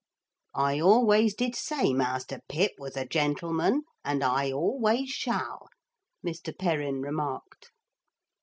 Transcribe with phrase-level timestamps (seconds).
[0.55, 5.69] 'I always did say Master Pip was a gentleman, and I always shall,'
[6.25, 6.51] Mr.
[6.57, 7.69] Perrin remarked.